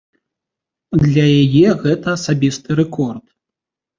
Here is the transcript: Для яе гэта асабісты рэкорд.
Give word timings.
Для 1.01 1.25
яе 1.43 1.69
гэта 1.83 2.07
асабісты 2.17 2.69
рэкорд. 2.83 3.23